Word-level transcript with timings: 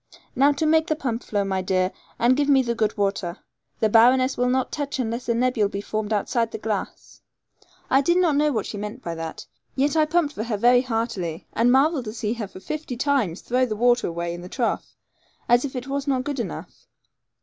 Now 0.35 0.51
make 0.65 0.87
the 0.87 0.95
pump 0.95 1.21
to 1.21 1.27
flow, 1.27 1.43
my 1.43 1.61
dear, 1.61 1.91
and 2.17 2.35
give 2.35 2.49
me 2.49 2.63
the 2.63 2.73
good 2.73 2.97
water. 2.97 3.37
The 3.81 3.87
baroness 3.87 4.35
will 4.35 4.49
not 4.49 4.71
touch 4.71 4.97
unless 4.97 5.29
a 5.29 5.35
nebule 5.35 5.69
be 5.69 5.79
formed 5.79 6.11
outside 6.11 6.49
the 6.49 6.57
glass.' 6.57 7.21
I 7.87 8.01
did 8.01 8.17
not 8.17 8.35
know 8.35 8.51
what 8.51 8.65
she 8.65 8.79
meant 8.79 9.03
by 9.03 9.13
that; 9.13 9.45
yet 9.75 9.95
I 9.95 10.05
pumped 10.05 10.33
for 10.33 10.45
her 10.45 10.57
very 10.57 10.81
heartily, 10.81 11.45
and 11.53 11.71
marvelled 11.71 12.05
to 12.05 12.13
see 12.13 12.33
her 12.33 12.47
for 12.47 12.59
fifty 12.59 12.97
times 12.97 13.41
throw 13.41 13.67
the 13.67 13.75
water 13.75 14.07
away 14.07 14.33
in 14.33 14.41
the 14.41 14.49
trough, 14.49 14.95
as 15.47 15.65
if 15.65 15.75
it 15.75 15.85
was 15.85 16.07
not 16.07 16.23
good 16.23 16.39
enough. 16.39 16.87